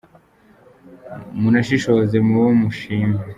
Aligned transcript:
Munashishoze 1.39 2.15
mubo 2.27 2.43
mushima 2.59 3.19